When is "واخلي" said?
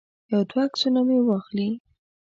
1.23-1.69